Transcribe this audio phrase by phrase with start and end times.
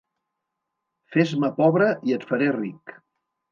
[1.17, 2.99] Fes-me pobre i et faré ric.